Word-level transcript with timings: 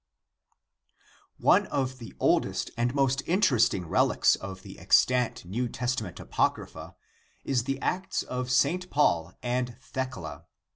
One 1.37 1.67
of 1.67 1.99
the 1.99 2.15
oldest 2.19 2.71
and 2.75 2.95
most 2.95 3.21
interesting 3.27 3.87
relics 3.87 4.35
of 4.35 4.63
the 4.63 4.79
ex 4.79 5.05
tant 5.05 5.45
New 5.45 5.69
Testament 5.69 6.19
Apocrypha, 6.19 6.95
is 7.43 7.65
the 7.65 7.79
Acts 7.81 8.23
of 8.23 8.49
St. 8.49 8.89
Paul 8.89 9.35
and 9.43 9.77
Thecla. 9.79 10.45